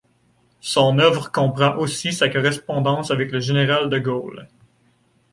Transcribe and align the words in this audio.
Son 0.61 0.97
œuvre 0.97 1.31
comprend 1.31 1.75
aussi 1.77 2.11
sa 2.11 2.27
correspondance 2.27 3.11
avec 3.11 3.31
le 3.31 3.39
général 3.39 3.87
de 3.87 3.99
Gaulle. 3.99 4.47